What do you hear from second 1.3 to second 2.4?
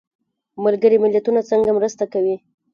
څنګه مرسته کوي؟